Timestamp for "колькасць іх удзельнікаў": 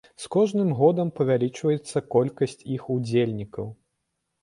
2.17-3.73